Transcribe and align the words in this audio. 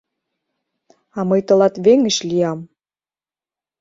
А 1.17 1.19
мый 1.29 1.41
тылат 1.47 1.75
веҥыч 1.85 2.17
лиям... 2.29 2.59